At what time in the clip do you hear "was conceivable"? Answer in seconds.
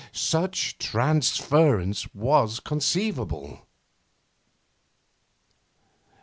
2.11-3.67